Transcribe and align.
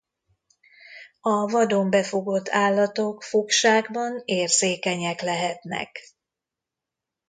A 1.21 1.45
vadon 1.47 1.89
befogott 1.89 2.49
állatok 2.49 3.23
fogságban 3.23 4.21
érzékenyek 4.25 5.21
lehetnek. 5.21 5.99